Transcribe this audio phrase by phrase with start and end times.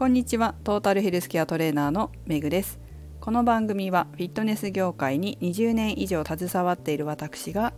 [0.00, 0.54] こんにちは。
[0.64, 2.80] トータルヘルスケアトレーナーのめぐです。
[3.20, 7.74] この番組はフィットネス業界に20年以上携わっている私が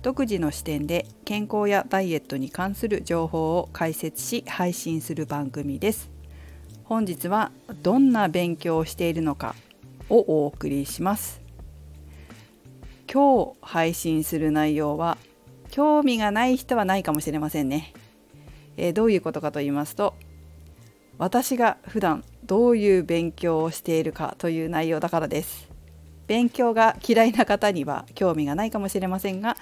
[0.00, 6.10] 独自の視点で健康やダイエットに関する情報を解説し配信する番組です。
[6.84, 7.52] 本日は
[7.82, 9.54] どんな勉強をしているのか
[10.08, 11.42] をお送りします。
[13.12, 15.18] 今日配信する内容は
[15.70, 17.92] 興味がない人はないかもしれませんね、
[18.78, 20.14] えー、どういうことかと言いますと
[21.18, 25.68] 私が普段どういう勉強をしているかという内容だからです
[26.26, 29.56] 勉強が嫌いな方には興味がないかもしれませんが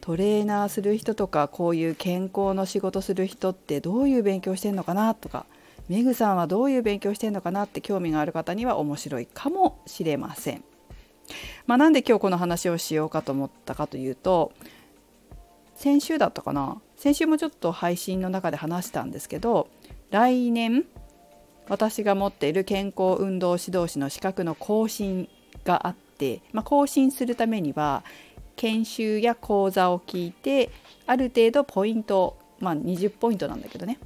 [0.00, 5.46] トレーナーする人とかこういう健康の仕事する人ってどういう勉強してんのかなとか
[5.88, 10.62] メグさんはどういう勉強してんのかなって興味がある方には面白いかもしれません。
[11.66, 14.52] まあ、なんで今日この話をしようかと思ったかというと
[15.74, 19.68] 先週だったかな先週もちょっと配信の中で話したんですけど
[20.10, 20.84] 来年
[21.68, 25.28] 私が持っている健康運動指導士の資格の更新
[25.64, 28.02] があって、まあ、更新するためには
[28.56, 30.70] 研修や講座を聞いて
[31.06, 33.98] ある程度ポイントまあ20ポイントなんだけどね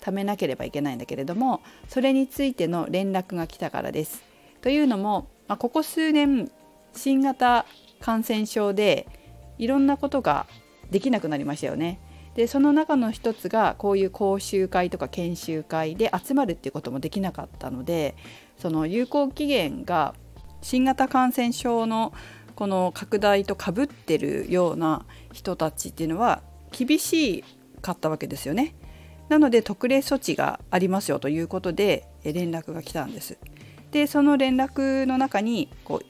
[0.00, 4.22] 貯めなければいけないんだけれどもそれについての連絡が来たからです。
[4.60, 6.50] というのも、まあ、ここ数年
[6.92, 7.66] 新型
[8.00, 9.06] 感染症で
[9.58, 10.46] いろんなことが
[10.90, 12.00] できなくなりましたよね。
[12.34, 18.14] でその中の一つがこういう講習会とか研修会で集まるっていうこともできなかったので
[18.58, 20.14] その有効期限が
[20.62, 22.12] 新型感染症の
[22.54, 27.44] この拡大とかぶってるような人たちっていうのは厳し
[27.80, 28.74] かったわけですよね。
[29.28, 33.38] なので特例措置がありますよということで連絡が来たんです。
[33.90, 36.06] でその連絡の中にこう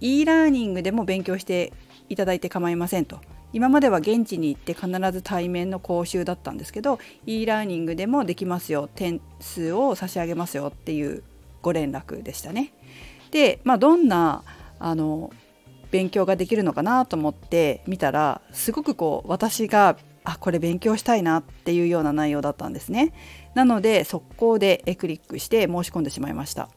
[0.00, 1.72] e ラーニングでも勉強して
[2.08, 3.20] いただいて構いませんと
[3.52, 11.22] 今までは現地に行って必ず対面の講習だったんですけど e ラーニングでもできますよ点数を差し上げますよっていう
[11.62, 12.72] ご連絡でしたね。
[13.30, 14.42] で、まあ、どんな
[14.78, 15.30] あの
[15.90, 23.12] 勉強ができるのかなと思って見たらすごくこう私があこれ勉強したいなっていうような内容だったんですね。
[23.54, 26.68] なので速攻でクリックして申し込んでしまいました。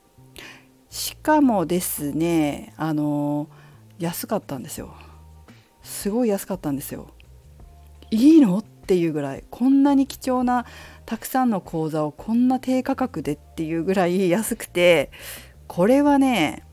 [0.90, 3.48] しかもですねあの
[4.00, 4.94] 安かったんですよ。
[5.84, 7.08] すごい安かったんですよ。
[8.10, 8.58] いいの？
[8.58, 10.66] っていうぐらいこんなに貴重な
[11.06, 15.10] たくさんの講座をこんな低価格でっていうぐらい安くて
[15.68, 16.66] これはね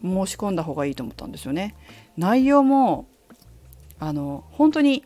[0.00, 1.74] 申し込んだ方がいいと思ったんですよね。
[2.16, 3.08] 内容も
[3.98, 5.04] あの本当に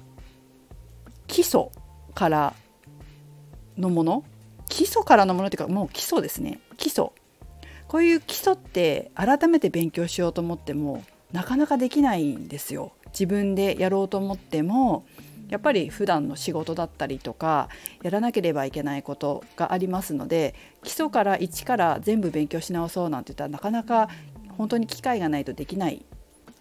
[1.27, 1.71] 基礎
[2.15, 2.55] から
[3.77, 4.25] のもの
[4.69, 7.07] 基礎からのものっていうかもう基礎ですね基礎
[7.89, 15.05] こういう基礎って改めて勉強しようと思ってもなかなかできないんですよ自分でやろうと思っても
[15.49, 17.69] やっぱり普段の仕事だったりとか
[18.03, 24.09] やらなければいけないことがありますので基礎から一から全部勉強し直そうなんて言ったらなかなか
[24.57, 26.05] 本当に機会がないとできない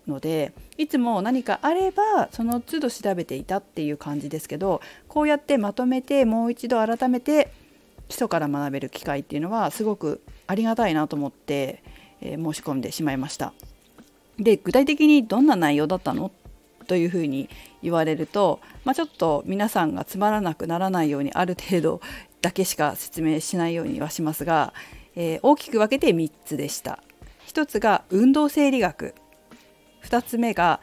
[0.08, 7.52] のでいつも何かあればその都度調べていたっていう感じですけどこうやってまとめてもう一度改めて
[8.08, 11.82] 基礎から学べる機会っていうのはすごくありがたいなと思って、
[12.22, 13.54] え、申し込んでしまいました。
[14.40, 16.32] で具体的にどんな内容だったの？
[16.86, 17.50] というふうに
[17.82, 22.02] 言われると、まあ、ちょっと皆さんがつまらなくならないようにある程度
[22.42, 24.74] だけしか説明しないようにはしますが、
[25.16, 27.00] えー、大きく分けて3つでした。
[27.48, 29.16] 1つが運動生理学。
[30.04, 30.80] 2つ目が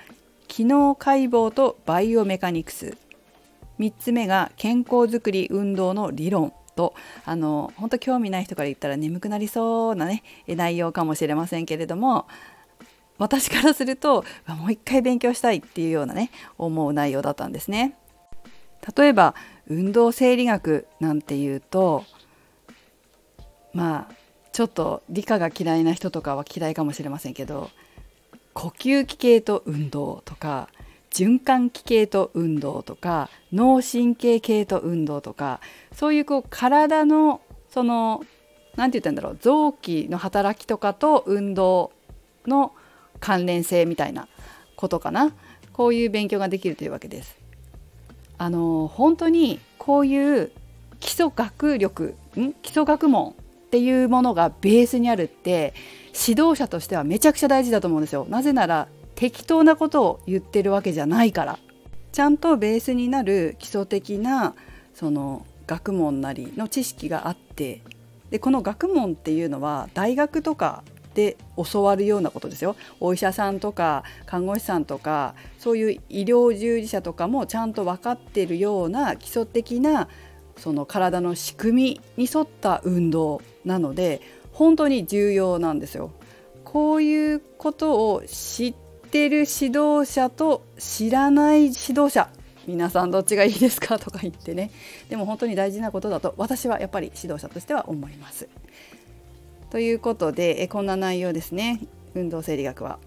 [0.48, 2.96] 機能解剖とバイオメカニクス。
[3.78, 6.52] 3つ目が健康づくり運動の理論。
[6.74, 6.94] と
[7.26, 12.26] あの本当興味ない人から言ったら眠くなりそうなね内容かもしれませんけれども
[13.22, 17.96] 私からするともう一回勉強したいっていうようなね思う内容だったんですね。
[18.96, 19.36] 例えば
[19.68, 22.04] 運動生理学なんていうと
[23.72, 24.14] まあ
[24.52, 27.70] ちょっと理科が嫌いな人とかは嫌いかもしれませんけど
[28.54, 30.68] 呼吸器系と運動とか
[31.12, 35.60] 循環器系と運動とか脳神経系と運動とか
[35.94, 37.40] そういうこう体の
[37.70, 38.24] その
[38.74, 41.92] 何て言ったんだろう臓器の働きとかと運動
[42.46, 42.72] の
[43.20, 44.28] 関連性みたいな
[44.76, 45.32] ことかな
[45.72, 47.36] こういう勉強ができるというわけです。
[48.38, 50.50] あの本当にこういう
[51.00, 52.52] 基礎学力ん？
[52.62, 53.34] 基礎学問っ
[53.70, 55.74] ていうものがベースにあるって
[56.08, 58.26] 指導者としてはめちゃくちゃ大事だと思うんですよ。
[58.28, 61.58] なぜなら適当なことを言ってるわけじゃないから。
[62.12, 64.54] ちゃんとベースになる基礎的な
[64.94, 67.80] その学問なりの知識があって
[68.30, 70.82] でこの学問っていうのは大学とか
[71.14, 80.08] で教わるようなことですよお医者さんとか看護師さんとかそういう医療従事者とかもちゃんと分かってるような基礎的な
[80.56, 84.20] その体の仕組みに沿った運動なので
[84.52, 86.10] 本当に重要なんですよ。
[86.64, 88.74] こういうことを知っ
[89.10, 92.28] てる指導者と知らない指導者
[92.66, 93.98] 皆さんどっちがいいですか？
[93.98, 94.70] とか言ってね
[95.08, 98.48] でも本当に大事なことだと私はやっぱり指導者としては思います。
[99.72, 101.80] ということでえこんな内容ですね。
[102.14, 102.98] 運動生理学は。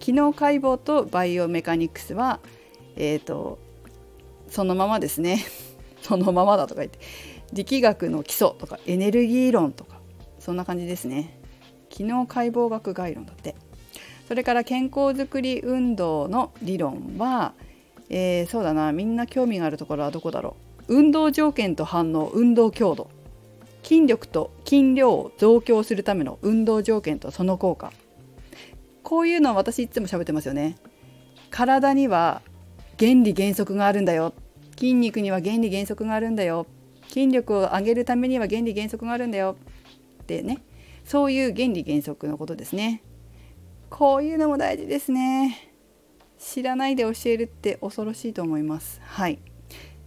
[0.00, 2.40] 機能解剖とバイオメカニクスは、
[2.96, 3.60] えーと、
[4.48, 5.46] そのままですね。
[6.02, 6.98] そのままだとか言って
[7.52, 10.00] 力学の基礎とかエネルギー論とか
[10.40, 11.38] そんな感じですね。
[11.88, 13.54] 機能解剖学概論だって。
[14.26, 17.54] それから健康づくり運動の理論は、
[18.10, 18.90] えー、そうだな。
[18.90, 20.56] みんな興味があるところはどこだろ
[20.88, 20.96] う。
[20.96, 23.08] 運動条件と反応運動強度。
[23.88, 27.90] 筋力と筋量を増強するための運動条件とその効果。
[29.02, 30.76] こういうのは私いつも喋ってますよね。
[31.48, 32.42] 体には
[32.98, 34.34] 原理原則があるんだよ。
[34.76, 36.66] 筋肉には原理原則があるんだよ。
[37.08, 39.56] 筋力を上げるためには原理原則があるんだよ。
[40.22, 40.58] ってね。
[41.06, 43.02] そういう原理原則のことですね。
[43.88, 45.72] こういうのも大事ですね。
[46.38, 49.00] 知らないで教えるって恐ろしいと思います。
[49.02, 49.38] はい。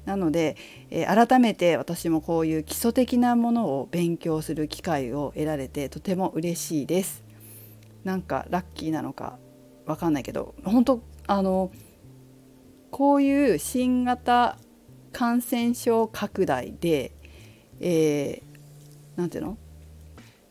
[0.05, 0.57] なので、
[0.89, 7.23] えー、改めて私もこういう基礎的なものを勉強する機会を得られてとても嬉しいです。
[8.03, 9.37] なんかラッキーなのか
[9.85, 11.71] わかんないけど本当あの
[12.89, 14.57] こういう新型
[15.13, 17.11] 感染症拡大で、
[17.79, 19.57] えー、ていうの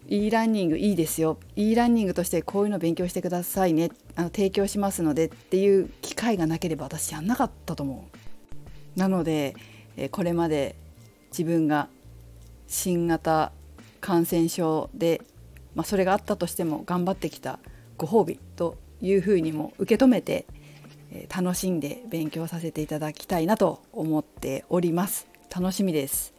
[0.06, 1.38] ？e ランニングいいですよ。
[1.56, 3.91] e ランニングとしてこういうの勉強してくださいね。
[4.17, 8.20] あの提供しますのでっていう機会がなければ私やんなかったと思う。
[8.97, 9.55] なので、
[9.97, 10.77] えこれまで
[11.31, 11.89] 自分が
[12.67, 13.53] 新型
[14.01, 15.23] 感染症で
[15.75, 17.59] まあ、それがあったとしても頑張ってきた
[17.97, 20.47] ご褒美というふうにも受け止めて、
[21.13, 25.27] え、楽しんで勉強させていただきたいなと思っております。
[25.55, 26.35] 楽しみです。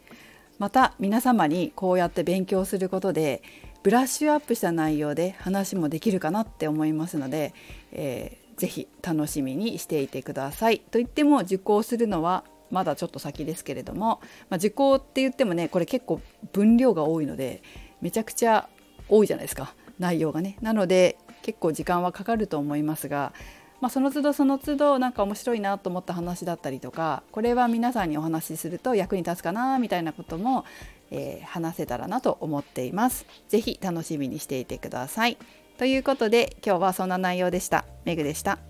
[0.58, 3.42] また皆様にこうやって勉強することで
[3.82, 7.52] ブラッシュアップした内容で話もできるかなって思いますので、
[7.90, 14.20] えー、ぜひ楽しみにしていてくださいと言っても受講するのはまだちょっと先ですけれども、
[14.50, 16.20] まあ、受講って言ってもねこれ結構
[16.52, 17.60] 分量が多いので
[18.00, 18.68] めちゃくちゃ
[19.08, 20.58] 多いじゃないですか内容がね。
[20.60, 23.32] なので結構時間はかかると思いますが、
[23.80, 30.64] まあ、その都度その都度なんか面白いなと思った話だったりとかこれは皆さんにお話しすると役に立つかなみたいなことも、
[31.10, 33.26] えー、話せたらなと思っています。
[33.48, 35.36] 是非楽しみにしていてください。
[35.82, 37.84] ということで今日はそんな内容でした。
[38.04, 38.60] メグでした。